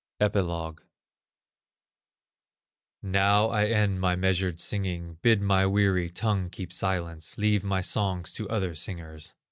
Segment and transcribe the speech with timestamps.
[0.19, 0.81] EPILOGUE
[3.03, 8.33] Now I end my measured singing, Bid my weary tongue keep silence, Leave my songs
[8.33, 9.33] to other singers.